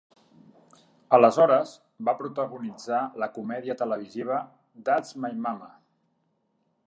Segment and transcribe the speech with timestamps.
[1.17, 1.73] Aleshores
[2.07, 4.41] va protagonitzar la comèdia televisiva
[4.89, 5.71] "That's My Mama".